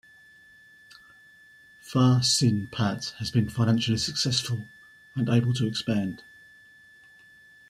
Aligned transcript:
FaSinPat 1.83 3.13
has 3.19 3.29
been 3.29 3.47
financially 3.49 3.97
successful 3.97 4.67
and 5.15 5.29
able 5.29 5.53
to 5.53 5.67
expand. 5.67 6.23